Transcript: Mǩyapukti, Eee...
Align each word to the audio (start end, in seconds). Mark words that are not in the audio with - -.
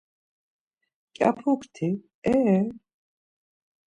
Mǩyapukti, 1.09 1.87
Eee... 2.31 2.59